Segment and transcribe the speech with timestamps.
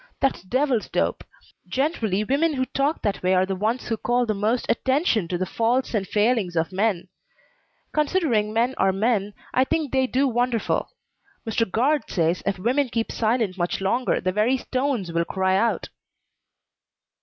[0.19, 1.23] That's devil's dope.
[1.67, 5.37] Generally women who talk that way are the ones who call the most attention to
[5.37, 7.07] the faults and failings of men.
[7.93, 10.89] Considering men are men, I think they do wonderful.
[11.47, 11.69] Mr.
[11.69, 15.89] Guard says if women keep silent much longer the very stones will cry out."